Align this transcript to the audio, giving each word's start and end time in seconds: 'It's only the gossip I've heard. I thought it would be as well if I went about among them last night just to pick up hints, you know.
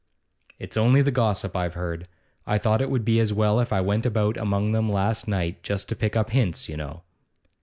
'It's 0.57 0.77
only 0.77 1.03
the 1.03 1.11
gossip 1.11 1.55
I've 1.55 1.75
heard. 1.75 2.07
I 2.47 2.57
thought 2.57 2.81
it 2.81 2.89
would 2.89 3.05
be 3.05 3.19
as 3.19 3.31
well 3.31 3.59
if 3.59 3.71
I 3.71 3.81
went 3.81 4.03
about 4.03 4.35
among 4.35 4.71
them 4.71 4.91
last 4.91 5.27
night 5.27 5.61
just 5.61 5.87
to 5.89 5.95
pick 5.95 6.15
up 6.15 6.31
hints, 6.31 6.67
you 6.67 6.75
know. 6.75 7.03